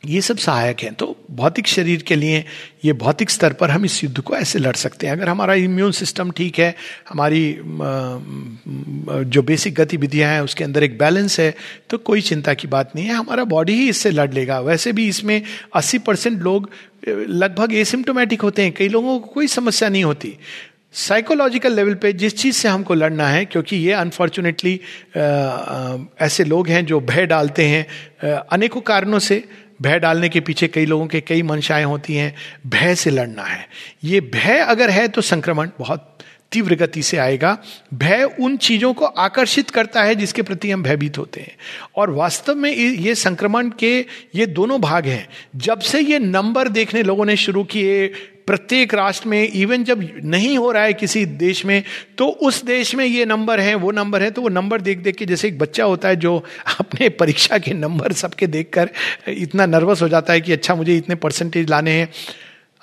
ये 0.06 0.22
सब 0.22 0.38
सहायक 0.38 0.81
हैं। 0.81 0.94
तो 0.94 1.16
भौतिक 1.31 1.68
शरीर 1.68 2.02
के 2.02 2.16
लिए 2.16 2.44
ये 2.86 2.94
भौतिक 2.96 3.30
स्तर 3.30 3.54
पर 3.54 3.72
हम 3.72 3.86
इस 3.86 4.04
युद्ध 4.04 4.19
को 4.19 4.36
ऐसे 4.36 4.60
लड़ 4.60 4.75
सकते 4.75 5.07
हैं। 5.07 5.13
अगर 5.13 5.30
हमारा 5.30 5.54
इम्यून 5.56 5.92
सिस्टम 5.94 6.31
ठीक 6.31 6.60
है, 6.60 6.74
हमारी 7.10 7.44
जो 9.25 9.42
बेसिक 9.44 9.74
गतिविधियाँ 9.75 10.31
हैं, 10.31 10.42
उसके 10.42 10.63
अंदर 10.63 10.84
एक 10.84 10.98
बैलेंस 10.98 11.40
है 11.40 11.54
तो 11.90 11.98
कोई 12.00 12.22
चिंता 12.22 12.54
की 12.54 12.68
बात 12.68 12.92
नहीं 12.96 13.06
है। 13.06 13.13
हमारा 13.13 13.44
बॉडी 13.46 13.74
ही 13.74 13.90
इससे 13.90 14.12
लड़ 14.12 14.31
लेगा। 14.34 14.60
वैसे 14.62 14.92
भी 14.92 15.07
इसमें 15.07 15.42
80 15.75 15.98
परसेंट 16.00 16.42
लोग 16.42 16.69
लगभग 17.07 17.74
एसिम्टोमेटिक 17.75 18.42
होते 18.42 18.62
हैं। 18.62 18.72
कई 18.74 18.88
लोगों 18.90 19.19
को 19.19 19.28
कोई 19.28 19.48
समस्या 19.50 19.90
नहीं 19.90 20.04
होती। 20.04 20.38
साइकोलॉजिकल 20.96 21.74
लेवल 21.75 21.94
पे 21.94 22.12
जिस 22.13 22.36
चीज़ 22.38 22.56
से 22.56 22.68
हमको 22.69 22.94
लड़ना 22.94 23.28
है, 23.28 23.46
क्योंकि 23.46 23.75
ये 23.78 23.92
अनफॉर्चुनेटली 23.94 24.80
ऐसे 26.22 26.44
लोग 26.44 26.68
हैं 26.68 26.86
जो 26.86 27.00
भय 27.02 27.25
डालते 27.25 27.66
हैं 27.66 28.38
अनेकों 28.52 28.81
कारणों 28.84 29.19
से। 29.19 29.44
भय 29.81 30.00
डालने 30.00 30.30
के 30.30 30.39
पीछे 30.39 30.68
कई 30.68 30.86
लोगों 30.86 31.07
के 31.07 31.22
कई 31.22 31.44
मंशाएँ 31.44 31.83
होती 31.83 32.16
हैं। 32.16 32.36
भय 32.68 32.95
से 32.95 33.10
लड़ना 33.10 33.44
है। 33.44 33.68
ये 34.04 34.22
भय 34.22 34.57
अगर 34.57 34.89
है 34.89 35.07
तो 35.07 35.22
संक्रमण 35.22 35.69
बहुत 35.80 36.18
तीव्र 36.56 36.75
गति 36.75 37.04
से 37.04 37.18
आएगा, 37.18 37.57
भय 37.94 38.24
उन 38.40 38.57
चीज़ों 38.57 38.94
को 38.94 39.06
आकर्षित 39.06 39.69
करता 39.69 40.04
है 40.04 40.16
जिसके 40.16 40.42
प्रति 40.42 40.72
हम 40.72 40.84
भयभीत 40.84 41.18
होते 41.18 41.42
हैं। 41.42 41.56
और 41.96 42.12
वास्तव 42.12 42.56
में 42.56 42.72
ये 42.72 43.16
संक्रमण 43.16 43.69
के 43.80 43.98
ये 44.36 44.46
दोनों 44.48 44.80
भाग 44.81 45.06
हैं। 45.07 45.28
जब 45.57 45.80
से 45.81 46.00
ये 46.02 46.19
नंबर 46.19 46.69
देखने 46.69 47.04
लोगों 47.04 47.25
ने 47.25 47.36
शुरू 47.38 47.63
किए, 47.66 48.07
प्रत्येक 48.48 48.94
राष्ट्र 48.94 49.28
में 49.30 49.42
इवन 49.44 49.84
जब 49.84 50.02
नहीं 50.24 50.57
हो 50.57 50.72
रहा 50.72 50.84
है 50.84 50.94
किसी 50.94 51.25
देश 51.25 51.63
में 51.66 51.84
तो 52.18 52.28
उस 52.28 52.63
देश 52.66 52.94
में 52.96 53.06
ये 53.06 53.25
नंबर 53.25 53.60
है, 53.60 53.74
वो 53.75 53.92
नंबर 53.92 54.24
है 54.24 54.30
तो 54.31 54.42
वो 54.42 54.50
नंबर 54.50 54.81
देख 54.81 55.00
देख 55.00 55.16
के 55.16 55.25
जैसे 55.25 55.48
एक 55.48 55.57
बच्चा 55.60 55.84
होता 55.84 56.07
है 56.07 56.16
जो 56.16 56.38
अपने 56.80 57.10
परीक्षा 57.12 57.57
के 57.57 57.74
नंबर 57.74 58.13
सबके 58.13 58.48
देखकर 58.48 58.90
इतना 59.28 59.66
नर्वस 59.66 60.02
हो 60.02 60.10
जाता 60.10 60.34
है 60.34 60.42
कि 60.42 60.52
अच्छा 60.52 60.75
मुझे 60.75 60.98
इतने 60.98 61.16
परसेंटेज 61.16 61.69
लाने 61.69 61.92
हैं। 61.92 62.10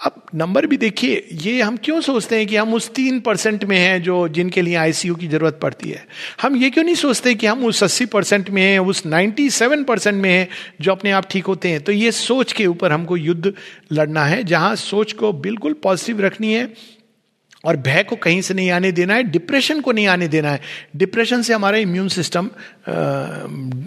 अब 0.02 0.22
नंबर 0.34 0.66
भी 0.66 0.76
देखिए, 0.76 1.28
ये 1.32 1.60
हम 1.62 1.76
क्यों 1.76 2.00
सोचते 2.00 2.36
हैं 2.36 2.46
कि 2.46 2.56
हम 2.56 2.74
उस 2.74 2.88
तीन 2.94 3.20
परसेंट 3.20 3.64
में 3.64 3.76
हैं 3.78 4.02
जो 4.02 4.28
जिनके 4.28 4.62
लिए 4.62 4.74
आईसीयू 4.74 5.14
की 5.14 5.28
ज़रूरत 5.28 5.58
पड़ती 5.62 5.90
है? 5.90 6.06
हम 6.42 6.56
ये 6.56 6.70
क्यों 6.70 6.84
नहीं 6.84 6.94
सोचते 6.94 7.34
कि 7.34 7.46
हम 7.46 7.64
उस 7.64 7.82
अस्सी 7.84 8.06
परसेंट 8.06 8.50
में 8.50 8.62
हैं, 8.62 8.78
उस 8.78 9.06
नाइन्टी 9.06 9.50
सेवन 9.50 9.84
परसेंट 9.84 10.22
में 10.22 10.30
हैं 10.30 10.48
जो 10.80 10.92
अपने 10.92 11.10
आप 11.10 11.28
ठीक 11.30 11.46
होते 11.46 11.68
हैं? 11.68 11.80
तो 11.80 11.92
ये 11.92 12.12
सोच 12.12 12.52
के 12.52 12.66
ऊपर 12.66 12.92
हमको 12.92 13.16
युद्ध 13.16 13.52
लड़ना 13.92 14.24
है, 14.24 14.42
जहाँ 14.44 14.74
सोच 14.76 15.12
को 15.12 15.32
बिल्कुल 15.32 15.72
पॉजिटिव 15.72 16.20
रखनी 16.20 16.52
है 16.54 16.72
और 17.64 17.76
भय 17.76 18.02
को 18.02 18.16
कहीं 18.16 18.40
से 18.42 18.54
नहीं 18.54 18.70
आने 18.70 18.92
देना 18.92 19.14
है 19.14 19.22
डिप्रेशन 19.22 19.80
को 19.80 19.92
नहीं 19.92 20.06
आने 20.06 20.28
देना 20.28 20.50
है। 20.50 20.60
डिप्रेशन 20.96 21.42
से 21.42 21.54
हमारा 21.54 21.78
इम्यून 21.78 22.08
सिस्टम 22.08 22.50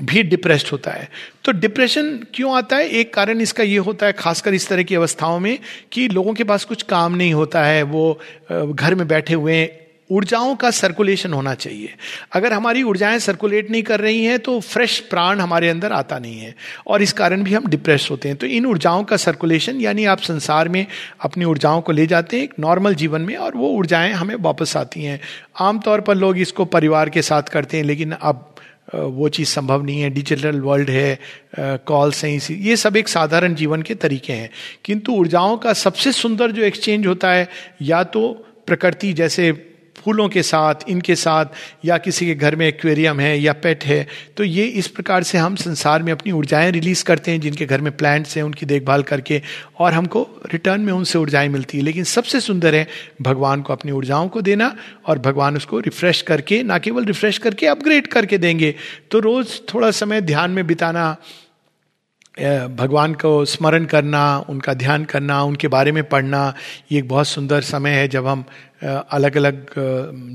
भी 0.06 0.24
डिप्रेस्ड 0.24 0.68
होता 0.72 0.92
है। 0.92 1.10
तो 1.44 1.52
डिप्रेशन 1.52 2.20
क्यों 2.34 2.58
आता 2.58 2.78
है? 2.78 2.90
एक 2.90 3.14
कारण 3.14 3.42
इसका 3.42 3.64
ये 3.64 3.78
होता 3.78 4.06
है, 4.06 4.14
खासकर 4.14 4.54
इस 4.54 4.68
तरह 4.68 4.84
की 4.84 4.96
अवस्थाओं 4.96 5.40
में, 5.40 5.60
कि 5.92 6.08
लोगों 6.08 6.34
के 6.34 6.44
पास 6.44 6.64
कुछ 6.64 6.82
काम 6.82 7.16
नहीं 7.16 7.34
होता 7.34 7.64
है। 7.64 7.84
वो 7.84 8.20
घर 8.52 8.96
में 8.96 9.08
बैठे 9.08 9.34
हुए 9.34 9.70
ऊर्जाओं 10.10 10.56
का 10.56 10.70
सर्कुलेशन 10.72 11.34
होना 11.34 11.54
चाहिए। 11.54 11.94
अगर 12.34 12.54
हमारी 12.54 12.84
ऊर्जाएँ 12.84 13.20
सर्कुलेट 13.20 13.72
नहीं 13.72 13.84
कर 13.84 14.00
रही 14.00 14.24
हैं 14.26 14.40
तो 14.40 14.60
फ्रेश 14.60 15.00
प्राण 15.00 15.40
हमारे 15.40 15.70
अंदर 15.70 15.92
आता 15.92 16.20
नहीं 16.20 16.40
है। 16.40 16.56
और 16.88 17.02
इस 17.02 17.14
कारण 17.14 17.44
भी 17.44 17.54
हम 17.54 17.68
डिप्रेस 17.68 18.08
होते 18.12 18.30
हैं। 18.30 18.38
तो 18.38 18.48
इन 18.48 18.66
ऊर्जाओं 18.66 19.04
का 19.04 19.18
सर्कुलेशन 19.18 19.82
यानी 19.82 20.06
आप 20.06 20.20
संसार 20.20 20.70
में 20.70 20.86
अपनी 21.22 21.46
ऊर्जाओं 21.46 21.82
को 21.82 21.92
ले 21.92 22.08
जाते 22.08 22.38
हैं, 22.38 22.44
एक 22.44 22.54
नॉर्मल 22.60 22.96
जीवन 22.96 23.22
में, 23.22 23.36
और 23.36 23.56
वो 23.56 23.70
ऊर्जाएँ 23.70 24.12
हमें 24.14 24.36
वापस 24.36 24.78
आती 24.78 25.04
हैं। 25.04 25.20
आमतौर 25.60 26.02
पर 26.02 26.16
लोग 26.16 26.38
इसको 26.38 26.66
परिवार 26.66 27.10
के 27.10 27.22
साथ 27.22 27.44
करते 27.44 27.78
हैं, 27.78 27.84
लेकिन 27.84 28.12
अब 28.12 28.52
वो 28.96 29.30
चीज़ 29.30 29.48
संभव 29.48 29.84
नहीं 29.84 30.02
है। 30.02 30.10
डिजिटल 30.10 30.60
वर्ल्ड 30.62 30.90
है 30.90 31.20
कॉल्स 31.60 32.24
हैं, 32.26 32.36
इसी, 32.36 32.54
ये 32.54 32.76
सब 32.76 32.98
एक 32.98 33.08
साधारण 33.08 33.56
जीवन 33.56 33.82
के 33.82 33.96
तरीके 33.96 34.34
हैं। 34.34 34.50
किंतु 34.86 35.12
ऊर्जाओं 35.12 35.58
का 35.58 35.74
सबसे 35.74 36.12
सुंदर 36.12 36.52
जो 36.52 36.62
एक्सचेंज 36.62 37.08
होता 37.08 37.32
है, 37.32 37.48
या 37.82 38.04
तो 38.04 38.28
प्रकृति, 38.68 39.14
जैसे 39.14 39.52
फूलों 40.06 40.28
के 40.30 40.44
साथ, 40.44 40.76
इनके 40.88 41.16
साथ, 41.16 41.46
या 41.86 41.98
किसी 41.98 42.26
के 42.26 42.36
घर 42.36 42.56
में 42.56 42.68
एक्वेरियम 42.68 43.20
है, 43.20 43.38
या 43.40 43.54
पेट 43.54 43.84
है 43.84 44.08
तो 44.38 44.44
ये 44.44 44.66
इस 44.66 44.88
प्रकार 44.88 45.24
से 45.24 45.38
हम 45.38 45.56
संसार 45.56 46.04
में 46.04 46.12
अपनी 46.12 46.32
ऊर्जाएँ 46.32 46.72
रिलीज़ 46.72 47.04
करते 47.04 47.32
हैं, 47.32 47.40
जिनके 47.42 47.66
घर 47.66 47.82
में 47.82 47.96
प्लांट्स 47.98 48.36
हैं, 48.38 48.44
उनकी 48.44 48.66
देखभाल 48.66 49.04
करके, 49.04 49.42
और 49.80 49.94
हमको 49.94 50.28
रिटर्न 50.54 50.82
में 50.82 50.92
उनसे 50.94 51.20
ऊर्जाएँ 51.20 51.48
मिलती 51.50 51.78
है। 51.78 51.84
लेकिन 51.84 52.04
सबसे 52.04 52.40
सुंदर 52.40 52.76
है 52.76 52.88
भगवान 53.22 53.62
को 53.62 53.74
अपनी 53.74 53.92
ऊर्जाओं 53.92 54.28
को 54.30 54.42
देना, 54.42 54.76
और 55.06 55.20
भगवान 55.20 55.58
उसको 55.58 55.80
रिफ्रेश 55.80 56.22
करके, 56.22 56.62
ना 56.64 56.78
केवल 56.78 57.06
रिफ्रेश 57.06 57.38
करके 57.38 57.68
अपग्रेड 57.68 58.08
करके 58.08 58.38
देंगे। 58.38 58.74
तो 59.12 59.20
रोज 59.20 59.60
थोड़ा 59.74 59.92
समय 59.92 60.22
ध्यान 60.22 60.52
में 60.52 60.66
बिताना 60.68 61.16
भगवान 62.68 63.14
को 63.14 63.46
स्मरण 63.46 63.86
करना 63.86 64.46
उनका 64.50 64.74
ध्यान 64.74 65.06
करना 65.06 65.44
उनके 65.44 65.68
बारे 65.68 65.92
में 65.92 66.10
पढ़ना 66.10 66.54
ये 66.92 67.00
एक 67.00 67.08
बहुत 67.08 67.28
सुंदर 67.28 67.62
समय 67.62 67.90
है 67.90 68.08
जब 68.08 68.28
हम 68.28 68.46
अलग 69.12 69.38
अलग 69.38 69.66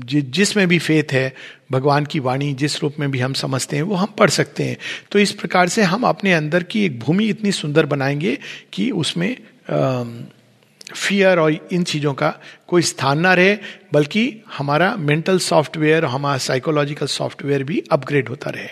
जि, 0.05 0.21
जिसमें 0.21 0.67
भी 0.67 0.79
फेथ 0.79 1.13
है 1.13 1.35
भगवान 1.71 2.05
की 2.05 2.19
वाणी 2.19 2.53
जिस 2.53 2.83
रूप 2.83 2.95
में 2.99 3.11
भी 3.11 3.19
हम 3.19 3.33
समझते 3.33 3.75
हैं 3.75 3.83
वो 3.83 3.95
हम 3.95 4.05
पढ़ 4.05 4.29
सकते 4.29 4.63
हैं। 4.63 4.77
तो 5.11 5.19
इस 5.19 5.31
प्रकार 5.31 5.67
से 5.67 5.83
हम 5.83 6.03
अपने 6.03 6.33
अंदर 6.33 6.63
की 6.63 6.85
एक 6.85 6.99
भूमि 6.99 7.25
इतनी 7.25 7.51
सुंदर 7.51 7.85
बनाएँगे 7.85 8.37
कि 8.73 8.91
उसमें 8.91 9.37
फियर 10.95 11.39
और 11.39 11.69
इन 11.73 11.83
चीज़ों 11.83 12.13
का 12.13 12.33
कोई 12.67 12.81
स्थान 12.81 13.19
ना 13.19 13.33
रहे, 13.33 13.57
बल्कि 13.93 14.41
हमारा 14.57 14.95
मेंटल 14.95 15.39
सॉफ्टवेयर 15.39 16.05
हमारा 16.05 16.37
साइकोलॉजिकल 16.37 17.05
सॉफ्टवेयर 17.05 17.63
भी 17.63 17.83
अपग्रेड 17.91 18.29
होता 18.29 18.49
रहे। 18.49 18.67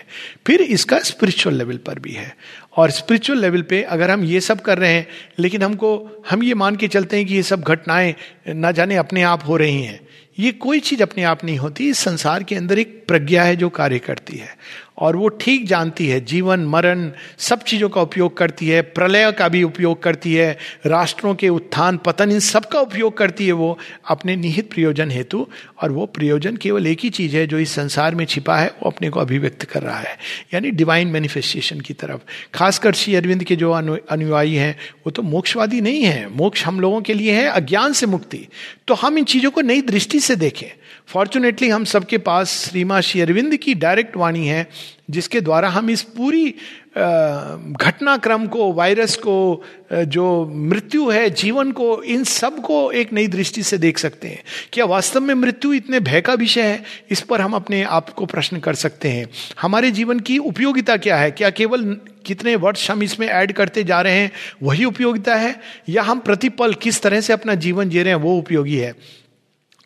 फिर 0.46 0.62
इसका 0.62 0.98
स्पिरिचुअल 0.98 1.56
लेवल 1.56 1.76
पर 1.76 1.98
भी 1.98 2.12
है। 2.12 2.36
और 2.76 2.90
स्पिरिचुअल 2.90 3.38
लेवल 3.38 3.62
पे 3.62 3.82
अगर 3.82 4.10
हम 4.10 4.24
ये 4.24 4.40
सब 4.40 4.60
कर 4.60 4.78
रहे 4.78 4.92
हैं, 4.92 5.08
लेकिन 5.38 5.62
हमको, 5.62 6.24
हम 6.30 6.42
ये 6.42 6.54
मान 6.54 6.76
के 6.76 6.88
चलते 6.88 7.16
हैं 7.16 7.26
कि 7.26 7.34
ये 7.34 7.42
सब 7.42 7.60
घटनाएँ 7.60 8.14
ना 8.48 8.70
जाने 8.70 8.96
अपने 8.96 9.22
आप 9.22 9.42
हो 9.46 9.56
रही 9.56 9.82
हैं। 9.82 10.00
ये 10.38 10.52
कोई 10.52 10.80
चीज़ 10.80 11.02
अपने 11.02 11.22
आप 11.22 11.44
नहीं 11.44 11.58
होती, 11.58 11.88
इस 11.88 11.98
संसार 11.98 12.42
के 12.42 12.54
अंदर 12.54 12.78
एक 12.78 13.04
प्रज्ञा 13.08 13.42
है 13.42 13.56
जो 13.56 13.68
कार्य 13.68 13.98
करती 13.98 14.36
है। 14.36 14.56
और 15.00 15.16
वो 15.16 15.28
ठीक 15.28 15.66
जानती 15.66 16.06
है, 16.06 16.20
जीवन, 16.24 16.60
मरण, 16.60 17.10
सब 17.38 17.62
चीज़ों 17.62 17.88
का 17.88 18.02
उपयोग 18.02 18.36
करती 18.36 18.68
है, 18.68 18.82
प्रलय 18.82 19.32
का 19.32 19.48
भी 19.48 19.62
उपयोग 19.62 20.02
करती 20.02 20.34
है, 20.34 20.58
राष्ट्रों 20.86 21.34
के 21.34 21.48
उत्थान, 21.48 21.96
पतन, 21.96 22.30
इन 22.30 22.40
सब 22.40 22.64
का 22.64 22.80
उपयोग 22.80 23.16
करती 23.16 23.46
है 23.46 23.52
वो 23.52 23.78
अपने 24.08 24.36
निहित 24.36 24.70
प्रयोजन 24.70 25.10
हेतु। 25.10 25.46
और 25.82 25.92
वो 25.92 26.06
प्रयोजन 26.06 26.56
केवल 26.56 26.86
एक 26.86 26.98
ही 27.00 27.10
चीज़ 27.10 27.36
है 27.36 27.46
जो 27.46 27.58
इस 27.58 27.72
संसार 27.72 28.14
में 28.14 28.24
छिपा 28.24 28.58
है, 28.58 28.68
वो 28.68 28.90
अपने 28.90 29.10
को 29.10 29.20
अभिव्यक्त 29.20 29.62
कर 29.62 29.82
रहा 29.82 29.98
है, 29.98 30.18
यानी 30.54 30.70
डिवाइन 30.70 31.08
मैनिफेस्टेशन 31.08 31.80
की 31.80 31.94
तरफ़। 31.94 32.20
खासकर 32.54 32.92
श्री 32.92 33.14
अरविंद 33.14 33.44
के 33.44 33.56
जो 33.56 33.70
अनुयायी 33.70 34.54
हैं, 34.54 34.76
वो 35.06 35.10
तो 35.10 35.22
मोक्षवादी 35.22 35.80
नहीं 35.80 36.02
है। 36.02 36.28
मोक्ष 36.36 36.64
हम 36.64 36.80
लोगों 36.80 37.00
के 37.00 37.14
लिए 37.14 37.32
है, 37.32 37.46
अज्ञान 37.46 37.92
से 37.92 38.06
मुक्ति। 38.06 38.46
तो 38.88 38.94
हम 38.94 39.18
इन 39.18 39.24
चीज़ों 39.24 39.50
को 39.50 39.60
नई 39.60 39.82
दृष्टि 39.82 40.20
से 40.20 40.36
देखें। 40.36 40.66
फॉर्चुनेटली 41.06 41.68
हम 41.68 41.84
सबके 41.84 42.18
पास 42.18 42.48
श्रीमा 42.68 43.00
श्री 43.00 43.20
अरविंद 43.20 43.56
की 43.56 43.74
डायरेक्ट 43.74 44.16
वाणी 44.16 44.46
है 44.46 44.68
जिसके 45.10 45.40
द्वारा 45.40 45.68
हम 45.68 45.90
इस 45.90 46.02
पूरी 46.02 46.54
घटनाक्रम 46.90 48.46
को, 48.46 48.72
वायरस 48.72 49.16
को 49.16 49.64
जो 49.92 50.52
मृत्यु 50.54 51.08
है, 51.10 51.30
जीवन 51.30 51.72
को, 51.72 52.02
इन 52.02 52.24
सबको 52.24 52.90
एक 52.92 53.12
नई 53.12 53.26
दृष्टि 53.26 53.62
से 53.62 53.78
देख 53.78 53.98
सकते 53.98 54.28
हैं। 54.28 54.42
क्या 54.72 54.84
वास्तव 54.84 55.20
में 55.20 55.34
मृत्यु 55.34 55.72
इतने 55.72 56.00
भय 56.00 56.20
का 56.20 56.34
विषय 56.34 56.62
है? 56.62 56.82
इस 57.10 57.20
पर 57.20 57.40
हम 57.40 57.54
अपने 57.54 57.82
आप 57.82 58.10
को 58.10 58.26
प्रश्न 58.26 58.58
कर 58.58 58.74
सकते 58.74 59.08
हैं। 59.08 59.28
हमारे 59.60 59.90
जीवन 59.90 60.20
की 60.20 60.38
उपयोगिता 60.38 60.96
क्या 60.96 61.16
है? 61.16 61.30
क्या 61.30 61.50
केवल 61.50 61.96
कितने 62.26 62.56
वर्ष 62.56 62.90
हम 62.90 63.02
इसमें 63.02 63.26
ऐड 63.26 63.52
करते 63.52 63.84
जा 63.84 64.00
रहे 64.00 64.14
हैं, 64.14 64.30
वही 64.62 64.84
उपयोगिता 64.84 65.34
है? 65.34 65.60
या 65.88 66.02
हम 66.02 66.18
प्रतिपल 66.18 66.74
किस 66.74 67.02
तरह 67.02 67.20
से 67.20 67.32
अपना 67.32 67.54
जीवन 67.54 67.88
जी 67.88 68.02
रहे 68.02 68.14
हैं, 68.14 68.20
वो 68.20 68.36
उपयोगी 68.38 68.76
है? 68.76 68.94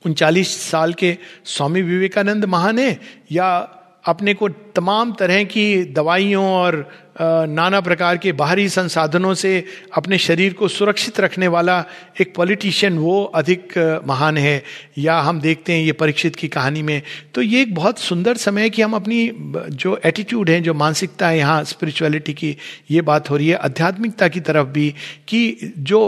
उनचालीस 0.06 0.56
साल 0.62 0.92
के 0.92 1.16
स्वामी 1.44 1.82
विवेकानंद 1.82 2.44
महाने 2.44 2.96
या 3.32 3.80
अपने 4.06 4.34
को 4.34 4.48
तमाम 4.48 5.12
तरह 5.12 5.44
की 5.44 5.84
दवाइयों 5.84 6.44
और 6.44 6.88
नाना 7.20 7.80
प्रकार 7.80 8.16
के 8.18 8.32
बाहरी 8.32 8.68
संसाधनों 8.68 9.34
से 9.34 9.64
अपने 9.96 10.18
शरीर 10.18 10.52
को 10.52 10.68
सुरक्षित 10.68 11.20
रखने 11.20 11.48
वाला 11.48 11.84
एक 12.20 12.34
पॉलिटिशियन 12.34 12.98
वो 12.98 13.22
अधिक 13.34 13.72
महान 14.06 14.36
है। 14.38 14.62
या 14.98 15.18
हम 15.18 15.40
देखते 15.40 15.72
हैं 15.72 15.84
ये 15.84 15.92
परीक्षित 15.92 16.36
की 16.36 16.48
कहानी 16.48 16.82
में। 16.82 17.02
तो 17.34 17.42
ये 17.42 17.62
एक 17.62 17.74
बहुत 17.74 17.98
सुंदर 17.98 18.36
समय 18.36 18.62
है 18.62 18.70
कि 18.70 18.82
हम 18.82 18.94
अपनी 18.94 19.30
जो 19.70 19.98
एटीट्यूड 20.04 20.50
है, 20.50 20.60
जो 20.60 20.74
मानसिकता 20.74 21.28
है 21.28 21.38
यहाँ 21.38 21.62
स्पिरिचुअलिटी 21.64 22.32
की, 22.32 22.56
ये 22.90 23.00
बात 23.02 23.30
हो 23.30 23.36
रही 23.36 23.48
है। 23.48 23.56
आध्यात्मिकता 23.56 24.28
की 24.28 24.40
तरफ़ 24.40 24.68
भी 24.68 24.94
कि 25.28 25.72
जो 25.78 26.00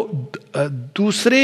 दूसरे 0.97 1.43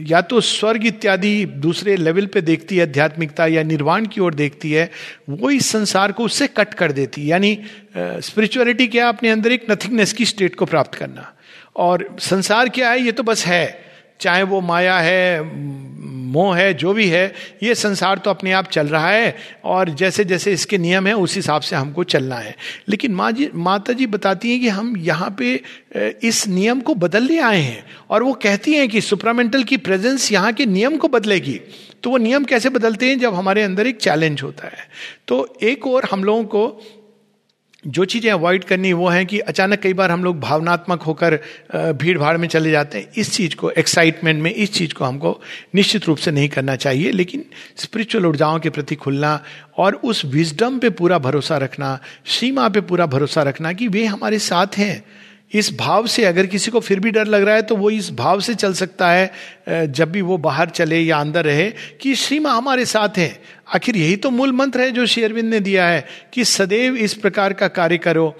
या 0.00 0.20
तो 0.20 0.40
स्वर्ग 0.40 0.86
इत्यादि 0.86 1.44
दूसरे 1.44 1.96
लेवल 1.96 2.26
पे 2.26 2.40
देखती 2.40 2.76
है, 2.76 2.82
आध्यात्मिकता 2.82 3.46
या 3.46 3.62
निर्वाण 3.62 4.06
की 4.06 4.20
ओर 4.20 4.34
देखती 4.34 4.72
है, 4.72 4.90
वो 5.28 5.50
इस 5.50 5.66
संसार 5.66 6.12
को 6.12 6.24
उससे 6.24 6.46
कट 6.46 6.74
कर 6.74 6.92
देती 6.92 7.30
यानी 7.30 7.58
स्पिरिचुअलिटी 7.96 8.86
क्या 8.86 9.08
अपने 9.08 9.30
अंदर 9.30 9.52
एक 9.52 9.70
नथिंगनेस 9.70 10.12
की 10.12 10.24
स्टेट 10.24 10.54
को 10.54 10.64
प्राप्त 10.64 10.94
करना। 10.94 11.32
और 11.76 12.16
संसार 12.20 12.68
क्या 12.68 12.90
है? 12.90 13.00
ये 13.00 13.12
तो 13.12 13.22
बस 13.22 13.46
है। 13.46 13.93
चाहे 14.20 14.42
वो 14.42 14.60
माया 14.60 14.98
है, 14.98 15.42
मोह 16.34 16.56
है, 16.56 16.72
जो 16.74 16.92
भी 16.92 17.06
है, 17.08 17.32
ये 17.62 17.74
संसार 17.74 18.18
तो 18.18 18.30
अपने 18.30 18.52
आप 18.52 18.68
चल 18.68 18.86
रहा 18.86 19.08
है 19.08 19.36
और 19.64 19.90
जैसे 19.90 20.24
जैसे 20.24 20.52
इसके 20.52 20.78
नियम 20.78 21.06
है, 21.06 21.12
उस 21.14 21.36
हिसाब 21.36 21.62
से 21.62 21.76
हमको 21.76 22.04
चलना 22.04 22.36
है। 22.36 22.54
लेकिन 22.88 23.14
माँ 23.14 23.30
जी, 23.32 23.48
माता 23.54 23.92
जी 23.92 24.06
बताती 24.06 24.50
हैं 24.50 24.60
कि 24.60 24.68
हम 24.68 24.96
यहाँ 24.96 25.34
पे 25.38 25.60
इस 26.28 26.46
नियम 26.48 26.80
को 26.80 26.94
बदलने 26.94 27.38
आए 27.38 27.60
हैं 27.60 27.84
और 28.10 28.22
वो 28.22 28.32
कहती 28.32 28.74
हैं 28.74 28.88
कि 28.88 29.00
सुप्रामेंटल 29.00 29.62
की 29.62 29.76
प्रेजेंस 29.76 30.30
यहाँ 30.32 30.52
के 30.52 30.66
नियम 30.66 30.96
को 30.96 31.08
बदलेगी। 31.08 31.60
तो 32.02 32.10
वो 32.10 32.16
नियम 32.16 32.44
कैसे 32.44 32.68
बदलते 32.68 33.08
हैं 33.08 33.18
जब 33.18 33.34
हमारे 33.34 33.62
अंदर 33.62 33.86
एक 33.86 33.96
चैलेंज 33.96 34.42
होता 34.42 34.66
है? 34.66 34.88
तो 35.28 35.56
एक 35.62 35.86
और 35.86 36.08
हम 36.12 36.24
लोगों 36.24 36.44
को 36.44 36.68
जो 37.86 38.04
चीज़ें 38.04 38.30
अवॉइड 38.32 38.64
करनी 38.64 38.92
वो 38.92 39.08
है 39.08 39.24
कि 39.24 39.38
अचानक 39.38 39.80
कई 39.80 39.92
बार 39.92 40.10
हम 40.10 40.24
लोग 40.24 40.40
भावनात्मक 40.40 41.02
होकर 41.02 41.38
भीड़ 41.74 42.18
भाड़ 42.18 42.36
में 42.36 42.48
चले 42.48 42.70
जाते 42.70 42.98
हैं। 42.98 43.06
इस 43.16 43.32
चीज़ 43.32 43.56
को 43.56 43.70
एक्साइटमेंट 43.70 44.42
में 44.42 44.50
इस 44.50 44.72
चीज़ 44.72 44.94
को 44.94 45.04
हमको 45.04 45.40
निश्चित 45.74 46.04
रूप 46.04 46.18
से 46.18 46.30
नहीं 46.30 46.48
करना 46.48 46.76
चाहिए। 46.76 47.10
लेकिन 47.12 47.44
स्पिरिचुअल 47.76 48.26
ऊर्जाओं 48.26 48.58
के 48.58 48.70
प्रति 48.70 48.94
खुलना 48.94 49.40
और 49.76 49.94
उस 49.94 50.24
विजडम 50.24 50.78
पे 50.78 50.90
पूरा 50.90 51.18
भरोसा 51.18 51.56
रखना, 51.56 51.98
सीमा 52.26 52.68
पे 52.68 52.80
पूरा 52.80 53.06
भरोसा 53.06 53.42
रखना 53.42 53.72
कि 53.72 53.88
वे 53.88 54.04
हमारे 54.04 54.38
साथ 54.38 54.78
हैं। 54.78 55.04
इस 55.54 55.70
भाव 55.76 56.06
से 56.06 56.24
अगर 56.24 56.46
किसी 56.46 56.70
को 56.70 56.80
फिर 56.80 57.00
भी 57.00 57.10
डर 57.10 57.26
लग 57.26 57.42
रहा 57.42 57.54
है 57.54 57.62
तो 57.62 57.76
वो 57.76 57.90
इस 57.90 58.10
भाव 58.12 58.40
से 58.40 58.54
चल 58.54 58.72
सकता 58.74 59.10
है 59.10 59.88
जब 59.88 60.10
भी 60.12 60.22
वो 60.22 60.36
बाहर 60.38 60.70
चले 60.70 61.00
या 61.00 61.18
अंदर 61.18 61.44
रहे, 61.44 61.70
कि 62.00 62.14
श्री 62.14 62.38
माँ 62.38 62.56
हमारे 62.56 62.84
साथ 62.84 63.18
हैं। 63.18 63.38
आखिर 63.74 63.96
यही 63.96 64.16
तो 64.16 64.30
मूल 64.30 64.52
मंत्र 64.52 64.80
है 64.80 64.90
जो 64.90 65.06
शेरविंद 65.06 65.48
ने 65.50 65.60
दिया 65.60 65.86
है, 65.86 66.04
कि 66.32 66.44
सदैव 66.44 66.96
इस 66.96 67.14
प्रकार 67.14 67.52
का 67.52 67.68
कार्य 67.68 67.98
करो 67.98 68.34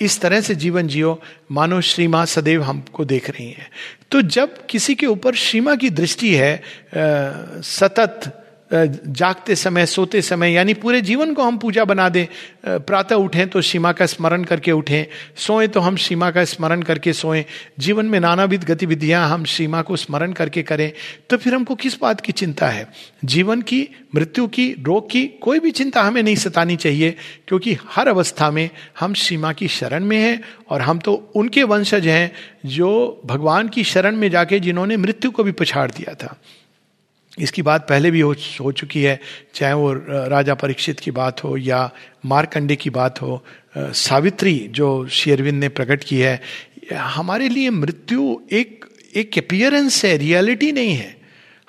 इस 0.00 0.20
तरह 0.20 0.40
से 0.40 0.54
जीवन 0.54 0.88
जियो। 0.88 1.20
मानो 1.50 1.80
श्री 1.80 2.06
माँ 2.06 2.24
सदैव 2.26 2.62
हमको 2.62 3.04
देख 3.04 3.30
रही 3.30 3.46
हैं। 3.46 3.70
तो 4.10 4.22
जब 4.22 4.66
किसी 4.66 4.94
के 4.94 5.06
ऊपर 5.06 5.34
श्रीमा 5.34 5.74
की 5.74 5.90
दृष्टि 5.90 6.34
है 6.34 6.62
सतत 6.94 8.38
जागते 8.72 9.54
समय, 9.56 9.86
सोते 9.86 10.22
समय, 10.22 10.52
यानी 10.52 10.74
पूरे 10.74 11.00
जीवन 11.00 11.34
को 11.34 11.42
हम 11.42 11.58
पूजा 11.58 11.84
बना 11.84 12.08
दें। 12.08 12.26
प्रातः 12.66 13.14
उठें 13.14 13.48
तो 13.48 13.60
सीमा 13.60 13.92
का 13.92 14.06
स्मरण 14.06 14.44
करके 14.44 14.72
उठें। 14.72 15.04
सोएँ 15.36 15.68
तो 15.68 15.80
हम 15.80 15.96
सीमा 15.96 16.30
का 16.30 16.44
स्मरण 16.44 16.82
करके 16.82 17.12
सोएँ। 17.12 17.44
जीवन 17.78 18.06
में 18.06 18.18
नानाविध 18.20 18.64
गतिविधियाँ 18.64 19.28
हम 19.28 19.44
सीमा 19.44 19.82
को 19.82 19.96
स्मरण 19.96 20.32
करके 20.32 20.62
करें। 20.62 20.92
तो 21.30 21.36
फिर 21.36 21.54
हमको 21.54 21.74
किस 21.74 21.98
बात 22.00 22.20
की 22.20 22.32
चिंता 22.32 22.68
है? 22.68 22.86
जीवन 23.24 23.62
की, 23.62 23.88
मृत्यु 24.14 24.46
की, 24.46 24.68
रोग 24.80 25.10
की 25.10 25.26
कोई 25.26 25.58
भी 25.58 25.70
चिंता 25.70 26.02
हमें 26.02 26.22
नहीं 26.22 26.36
सतानी 26.36 26.76
चाहिए, 26.76 27.16
क्योंकि 27.48 27.76
हर 27.90 28.08
अवस्था 28.08 28.50
में 28.50 28.68
हम 29.00 29.14
सीमा 29.14 29.52
की 29.52 29.68
शरण 29.68 30.04
में 30.04 30.18
हैं 30.18 30.40
और 30.68 30.80
हम 30.80 30.98
तो 30.98 31.32
उनके 31.34 31.62
वंशज 31.62 32.06
हैं 32.06 32.32
जो 32.66 33.20
भगवान 33.26 33.68
की 33.68 33.84
शरण 33.84 34.16
में 34.16 34.30
जाके 34.30 34.60
जिन्होंने 34.60 34.96
मृत्यु 34.96 35.30
को 35.30 35.44
भी 35.44 35.52
पछाड़ 35.52 35.90
दिया 35.90 36.14
था। 36.14 36.36
इसकी 37.38 37.62
बात 37.62 37.86
पहले 37.88 38.10
भी 38.10 38.20
हो 38.20 38.34
हो 38.60 38.72
चुकी 38.72 39.02
है, 39.02 39.20
चाहे 39.54 39.72
वो 39.72 39.92
राजा 40.28 40.54
परीक्षित 40.54 41.00
की 41.00 41.10
बात 41.10 41.42
हो 41.44 41.56
या 41.56 41.90
मारकंडे 42.26 42.76
की 42.76 42.90
बात 42.90 43.22
हो 43.22 43.44
सावित्री 43.78 44.54
जो 44.70 45.06
शेरविंद 45.08 45.60
ने 45.60 45.68
प्रकट 45.68 46.04
की 46.04 46.18
है, 46.18 46.40
हमारे 46.92 47.48
लिए 47.48 47.70
मृत्यु 47.70 48.36
एक 48.52 48.84
एक 49.16 49.38
अपियरेंस 49.38 50.04
है 50.04 50.16
रियलिटी 50.16 50.72
नहीं 50.72 50.94
है। 50.94 51.16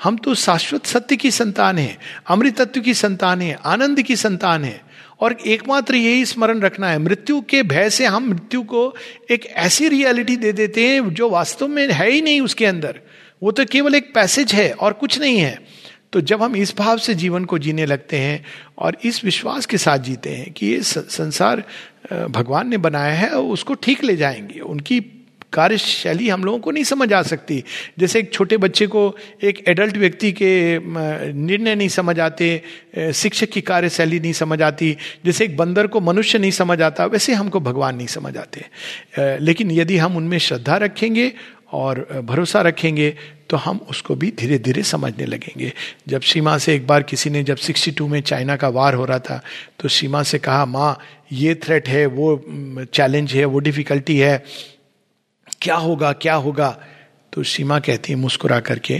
हम 0.04 0.18
तो 0.18 0.34
शाश्वत 0.36 0.86
सत्य 0.86 1.16
की 1.16 1.32
संतान 1.32 1.78
है, 1.78 1.98
अमृतत्व 2.28 2.82
की 2.82 2.94
संतान 2.94 3.42
है, 3.42 3.58
आनंद 3.66 4.02
की 4.02 4.16
संतान 4.16 4.64
है। 4.64 4.82
और 5.22 5.38
एकमात्र 5.48 5.96
यही 5.96 6.26
स्मरण 6.26 6.60
रखना 6.60 6.90
है, 6.90 7.00
मृत्यु 7.00 7.42
के 7.42 7.64
भय 7.64 7.90
से 7.90 8.06
हम 8.06 8.30
मृत्यु 8.30 8.62
को 8.64 8.96
एक 9.32 9.46
ऐसी 9.46 9.88
रियलिटी 9.88 10.36
दे 10.38 10.52
देते 10.52 10.88
हैं 10.88 11.10
जो 11.10 11.30
वास्तव 11.30 11.68
में 11.68 11.88
है 11.92 12.10
ही 12.12 12.22
नहीं 12.22 12.42
उसके 12.42 12.66
अंदर। 12.66 13.00
वो 13.44 13.52
तो 13.52 13.66
केवल 13.66 13.96
एक 13.96 14.14
पैसेज 14.16 14.54
है 14.54 14.72
और 14.72 14.94
कुछ 14.94 15.20
नहीं 15.20 15.38
है। 15.38 15.58
तो 16.14 16.22
जब 16.22 16.42
हम 16.44 16.56
इस 16.56 16.76
भाव 16.78 16.98
से 16.98 17.14
जीवन 17.14 17.46
को 17.46 17.58
जीने 17.58 17.86
लगते 17.86 18.18
हैं 18.18 18.44
और 18.78 18.98
इस 19.04 19.24
विश्वास 19.26 19.66
के 19.66 19.78
साथ 19.78 20.00
जीते 20.00 20.30
हैं 20.30 20.52
कि 20.52 20.66
ये 20.66 20.82
संसार 20.84 21.64
भगवान 22.30 22.70
ने 22.70 22.78
बनाया 22.78 23.14
है 23.14 23.30
और 23.30 23.44
उसको 23.44 23.74
ठीक 23.74 24.04
ले 24.04 24.16
जाएँगे। 24.16 24.60
उनकी 24.60 25.00
कार्यशैली 25.54 26.30
हम 26.30 26.44
लोगों 26.44 26.60
को 26.60 26.72
नहीं 26.72 26.84
समझ 26.84 27.14
आ 27.14 27.22
सकती। 27.22 27.64
जैसे 28.00 28.20
एक 28.20 28.32
छोटे 28.34 28.58
बच्चे 28.58 28.88
को 28.88 29.16
एक 29.44 29.64
एडल्ट 29.68 29.98
व्यक्ति 29.98 30.32
के 30.32 30.80
निर्णय 31.34 31.76
नहीं 31.76 31.88
समझ 31.88 32.20
आते 32.20 32.62
शिक्षक 33.14 33.50
की 33.50 33.62
कार्यशैली 33.62 34.20
नहीं 34.20 34.34
समझ 34.34 34.62
आती। 34.62 34.96
जैसे 35.26 35.46
एक 35.46 35.58
बंदर 35.58 35.88
को 35.88 36.02
मनुष्य 36.02 36.40
नहीं 36.40 36.52
समझ 36.52 36.82
आता, 36.82 37.06
वैसे 37.06 37.34
हमको 37.34 37.60
भगवान 37.60 37.96
नहीं 37.96 38.08
समझ 38.08 38.38
आते। 38.38 38.66
लेकिन 39.20 39.72
यदि 39.72 39.98
हम 39.98 40.18
उनमें 40.18 40.38
श्रद्धा 40.38 40.78
रखेंगे 40.78 41.32
और 41.74 42.00
भरोसा 42.26 42.62
रखेंगे 42.62 43.10
तो 43.50 43.58
हम 43.58 43.78
उसको 43.90 44.16
भी 44.16 44.32
धीरे 44.32 44.58
धीरे 44.60 44.84
समझने 44.84 45.26
लगेंगे। 45.26 45.72
जब 46.08 46.22
सीमा 46.24 46.58
से 46.58 46.76
एक 46.76 46.86
बार 46.88 47.04
किसी 47.04 47.30
ने, 47.30 47.44
जब 47.44 47.58
62 47.58 48.08
में 48.08 48.22
चाइना 48.22 48.56
का 48.56 48.70
वार 48.70 48.94
हो 48.94 49.06
रहा 49.06 49.20
था 49.20 49.42
तो 49.80 49.90
सीमा 49.90 50.24
से 50.24 50.40
कहा, 50.40 50.66
माँ, 50.66 50.98
ये 51.32 51.56
थ्रेट 51.56 51.88
है, 51.90 52.06
वो 52.08 52.86
चैलेंज 52.86 53.34
है, 53.34 53.46
वो 53.46 53.60
डिफिकल्टी 53.60 54.18
है। 54.18 54.44
क्या 55.62 55.76
होगा 55.78 56.12
क्या 56.14 56.36
होगा? 56.36 56.70
तो 57.34 57.44
सीमा 57.44 57.80
कहती 57.80 58.14
है, 58.14 58.20
मुस्कुरा 58.20 58.60
करके 58.62 59.00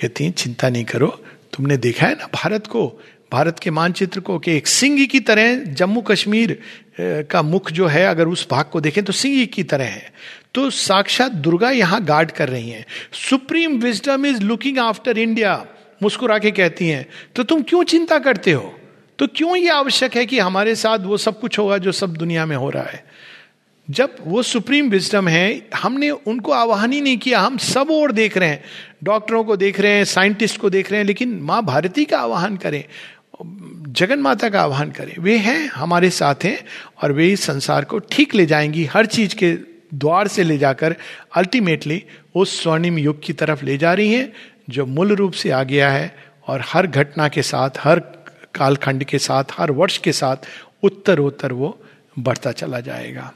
कहती 0.00 0.24
हैं, 0.24 0.32
चिंता 0.32 0.68
नहीं 0.68 0.84
करो, 0.84 1.08
तुमने 1.52 1.76
देखा 1.76 2.06
है 2.06 2.14
ना 2.14 2.28
भारत 2.34 2.66
को? 2.66 2.86
भारत 3.32 3.58
के 3.58 3.70
मानचित्र 3.70 4.20
को 4.20 4.38
कि 4.38 4.56
एक 4.56 4.66
सिंह 4.66 5.04
की 5.06 5.20
तरह 5.20 5.54
जम्मू 5.74 6.00
कश्मीर 6.02 6.58
का 7.00 7.42
मुख 7.42 7.70
जो 7.72 7.86
है, 7.86 8.06
अगर 8.06 8.28
उस 8.28 8.46
भाग 8.50 8.64
को 8.64 8.80
देखें 8.80 9.02
तो 9.04 9.12
सिंह 9.12 9.44
की 9.46 9.62
तरह 9.64 9.84
है। 9.84 10.12
तो 10.54 10.68
साक्षात 10.70 11.32
दुर्गा 11.32 11.70
यहाँ 11.70 12.04
गार्ड 12.04 12.30
कर 12.30 12.48
रही 12.48 12.70
हैं। 12.70 12.84
Supreme 13.12 13.78
wisdom 13.78 14.26
is 14.26 14.40
looking 14.40 14.78
after 14.78 15.18
India 15.18 15.66
मुस्कुरा 16.02 16.38
के 16.38 16.50
कहती 16.50 16.88
हैं 16.88 17.06
तो 17.36 17.42
तुम 17.42 17.62
क्यों 17.62 17.82
चिंता 17.84 18.18
करते 18.18 18.52
हो? 18.52 18.74
तो 19.18 19.26
क्यों 19.26 19.56
ये 19.56 19.68
आवश्यक 19.68 20.16
है 20.16 20.26
कि 20.26 20.38
हमारे 20.38 20.74
साथ 20.74 20.98
वो 20.98 21.16
सब 21.16 21.40
कुछ 21.40 21.58
होगा 21.58 21.78
जो 21.78 21.92
सब 21.92 22.16
दुनिया 22.16 22.46
में 22.46 22.56
हो 22.56 22.70
रहा 22.70 22.84
है? 22.84 23.04
जब 23.90 24.16
वो 24.20 24.42
सुप्रीम 24.42 24.88
विजडम 24.88 25.28
है, 25.28 25.68
हमने 25.74 26.10
उनको 26.10 26.52
आवाहन 26.52 26.92
ही 26.92 27.00
नहीं 27.00 27.18
किया, 27.18 27.40
हम 27.40 27.58
सब 27.58 27.90
और 27.90 28.12
देख 28.12 28.36
रहे 28.36 28.48
हैं। 28.48 28.64
डॉक्टरों 29.04 29.44
को 29.44 29.56
देख 29.56 29.80
रहे 29.80 29.92
हैं, 29.92 30.04
साइंटिस्ट 30.04 30.60
को 30.60 30.70
देख 30.70 30.90
रहे 30.90 31.00
हैं, 31.00 31.06
लेकिन 31.06 31.38
माँ 31.42 31.62
भारती 31.64 32.04
का 32.04 32.18
आवाहन 32.18 32.56
करें, 32.56 32.84
जगन 33.92 34.18
माता 34.18 34.48
का 34.48 34.62
आह्वान 34.62 34.90
करें, 34.90 35.14
वे 35.18 35.36
हैं, 35.36 35.68
हमारे 35.68 36.10
साथ 36.10 36.44
हैं 36.44 36.58
और 37.02 37.12
वे 37.12 37.28
इस 37.28 37.44
संसार 37.44 37.84
को 37.84 37.98
ठीक 37.98 38.34
ले 38.34 38.46
जाएँगी, 38.46 38.84
हर 38.84 39.06
चीज़ 39.06 39.34
के 39.34 39.73
द्वार 39.94 40.28
से 40.28 40.42
ले 40.42 40.58
जाकर 40.58 40.96
अल्टीमेटली 41.36 42.04
उस 42.34 42.62
स्वर्णिम 42.62 42.98
युग 42.98 43.22
की 43.22 43.32
तरफ़ 43.32 43.64
ले 43.64 43.78
जा 43.78 43.94
रही 43.94 44.14
हैं, 44.14 44.32
जो 44.70 44.86
मूल 44.86 45.12
रूप 45.12 45.32
से 45.32 45.50
आ 45.50 45.62
गया 45.62 45.90
है 45.90 46.16
और 46.46 46.62
हर 46.64 46.86
घटना 46.86 47.28
के 47.28 47.42
साथ, 47.42 47.70
हर 47.78 48.00
कालखंड 48.54 49.04
के 49.04 49.18
साथ, 49.18 49.44
हर 49.52 49.70
वर्ष 49.70 49.98
के 49.98 50.12
साथ 50.12 50.36
उत्तर 50.82 51.18
उत्तर 51.18 51.52
वो 51.52 51.80
बढ़ता 52.18 52.52
चला 52.52 52.80
जाएगा। 52.80 53.32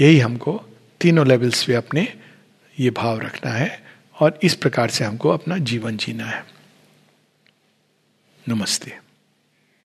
यही 0.00 0.18
हमको 0.18 0.64
तीनों 1.00 1.26
लेवल्स 1.26 1.64
पे 1.64 1.74
अपने 1.74 2.14
ये 2.80 2.90
भाव 2.90 3.20
रखना 3.20 3.50
है 3.50 3.82
और 4.20 4.38
इस 4.42 4.54
प्रकार 4.54 4.90
से 4.90 5.04
हमको 5.04 5.28
अपना 5.28 5.58
जीवन 5.58 5.96
जीना 5.96 6.24
है। 6.24 6.44
नमस्ते। 8.48 9.07